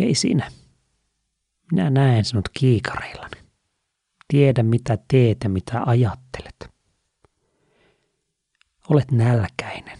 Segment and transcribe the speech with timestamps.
[0.00, 0.50] Ei sinä.
[1.72, 3.36] Minä näen sinut kiikareillani.
[4.28, 6.70] Tiedä mitä teet ja mitä ajattelet.
[8.88, 9.98] Olet nälkäinen.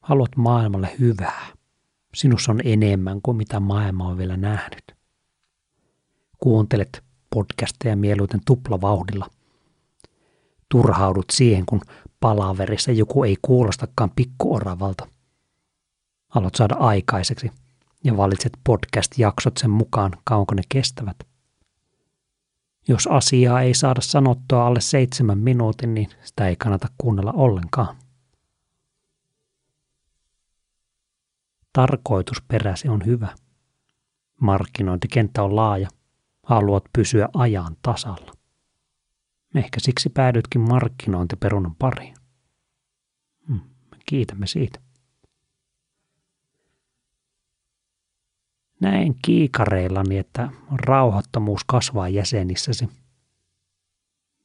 [0.00, 1.46] Haluat maailmalle hyvää.
[2.14, 4.94] Sinussa on enemmän kuin mitä maailma on vielä nähnyt.
[6.38, 9.30] Kuuntelet podcasteja mieluiten tuplavauhdilla.
[10.68, 11.80] Turhaudut siihen, kun
[12.20, 15.08] palaverissa joku ei kuulostakaan pikkuoravalta.
[16.28, 17.50] Haluat saada aikaiseksi
[18.04, 21.16] ja valitset podcast-jaksot sen mukaan, kauanko ne kestävät.
[22.88, 27.96] Jos asiaa ei saada sanottua alle seitsemän minuutin, niin sitä ei kannata kuunnella ollenkaan.
[31.72, 33.34] Tarkoitusperäsi on hyvä.
[34.40, 35.88] Markkinointikenttä on laaja.
[36.42, 38.32] Haluat pysyä ajan tasalla.
[39.54, 42.14] Ehkä siksi päädytkin markkinointiperunan pariin.
[43.48, 43.60] Hmm,
[44.06, 44.85] kiitämme siitä.
[48.80, 52.88] Näen kiikareillani, että rauhattomuus kasvaa jäsenissäsi.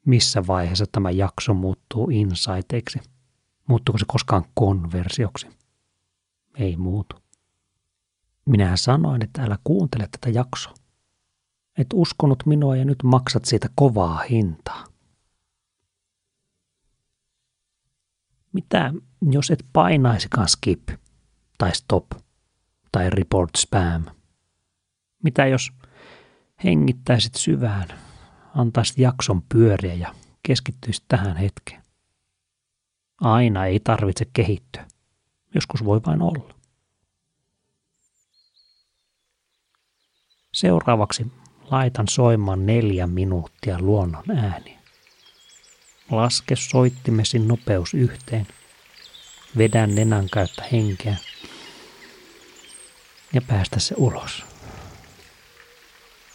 [0.06, 3.00] Missä vaiheessa tämä jakso muuttuu insighteiksi?
[3.68, 5.48] Muuttuuko se koskaan konversioksi?
[6.56, 7.16] Ei muutu.
[8.46, 10.74] Minähän sanoin, että älä kuuntele tätä jaksoa.
[11.78, 14.86] Et uskonut minua ja nyt maksat siitä kovaa hintaa.
[18.54, 18.94] Mitä
[19.32, 20.90] jos et painaisikaan skip
[21.58, 22.06] tai stop
[22.92, 24.06] tai report spam?
[25.24, 25.72] Mitä jos
[26.64, 27.88] hengittäisit syvään,
[28.56, 31.82] antaisit jakson pyöriä ja keskittyisit tähän hetkeen?
[33.22, 34.86] Aina ei tarvitse kehittyä.
[35.56, 36.54] Joskus voi vain olla.
[40.54, 41.32] Seuraavaksi
[41.72, 44.80] laitan soimaan neljä minuuttia luonnon ääniä.
[46.12, 48.48] Laske soittimesi nopeus yhteen.
[49.58, 51.16] Vedän nenän käyttä henkeä
[53.34, 54.51] ja päästä se ulos.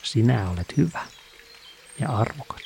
[0.07, 1.07] Sinä olet hyvä
[2.01, 2.66] ja arvokas.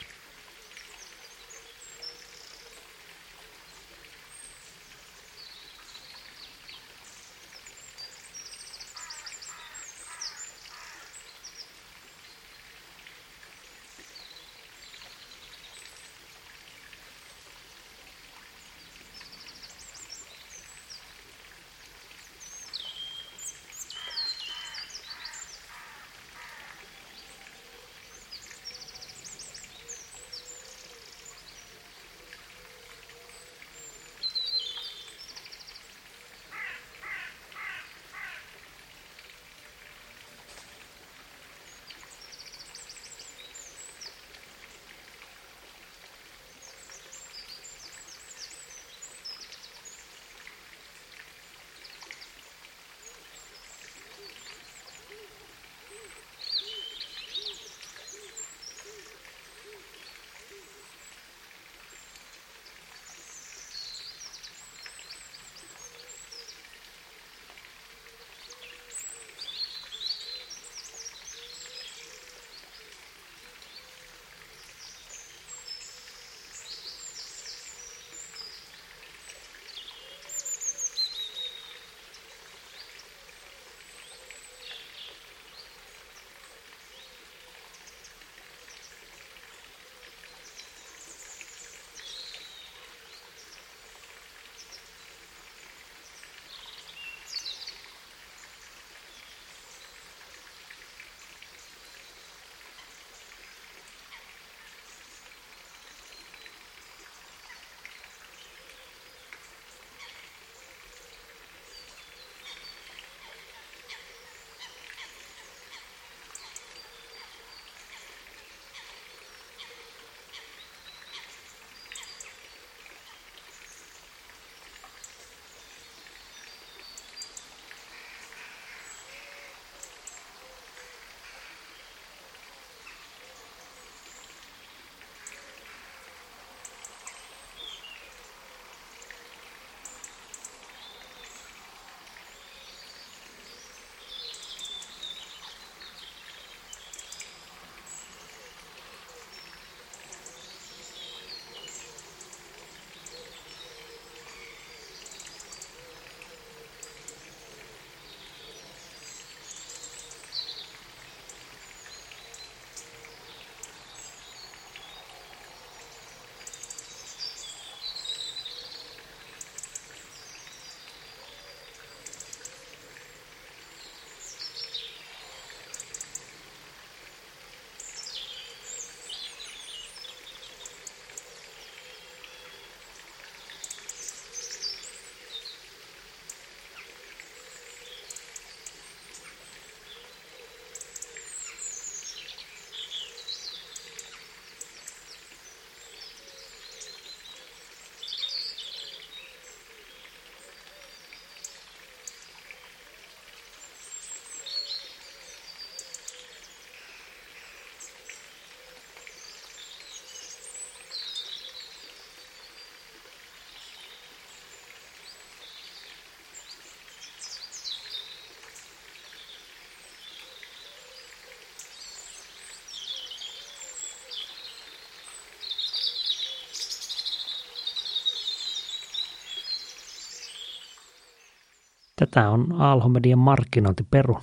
[232.01, 234.21] Tätä on Aalho Median markkinointiperun.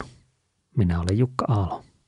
[0.78, 1.84] Minä olen Jukka Aalo.